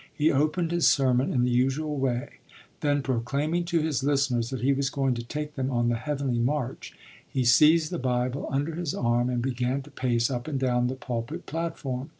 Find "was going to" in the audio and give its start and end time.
4.73-5.21